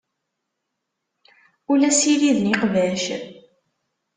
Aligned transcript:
Ur 1.69 1.77
la 1.79 1.91
ssiriden 1.93 2.51
iqbac. 2.53 3.03